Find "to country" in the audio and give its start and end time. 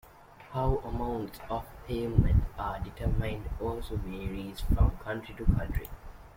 5.35-5.89